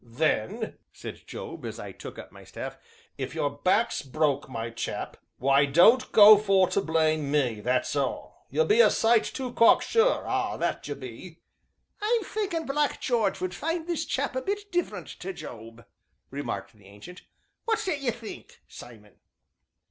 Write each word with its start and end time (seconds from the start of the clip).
"Then," 0.03 0.79
said 0.91 1.27
Job, 1.27 1.63
as 1.63 1.77
I 1.79 1.91
took 1.91 2.17
up 2.17 2.31
my 2.31 2.43
staff, 2.43 2.79
"if 3.19 3.35
your 3.35 3.51
back's 3.51 4.01
broke, 4.01 4.49
my 4.49 4.71
chap 4.71 5.15
why, 5.37 5.67
don't 5.67 6.11
go 6.11 6.39
for 6.39 6.67
to 6.69 6.81
blame 6.81 7.29
me, 7.29 7.59
that's 7.61 7.95
all! 7.95 8.47
You 8.49 8.65
be 8.65 8.81
a 8.81 8.89
sight 8.89 9.23
too 9.25 9.53
cocksure 9.53 10.25
ah, 10.25 10.57
that 10.57 10.87
you 10.87 10.95
be!" 10.95 11.41
"I'm 12.01 12.23
thinkin' 12.23 12.65
Black 12.65 12.99
Jarge 12.99 13.39
would 13.41 13.53
find 13.53 13.85
this 13.85 14.05
chap 14.05 14.35
a 14.35 14.41
bit 14.41 14.71
different 14.71 15.05
to 15.19 15.33
Job," 15.33 15.85
remarked 16.31 16.73
the 16.73 16.87
Ancient. 16.87 17.21
"What 17.65 17.83
do 17.85 17.91
'ee 17.91 18.09
think, 18.09 18.59
Simon?" 18.67 19.17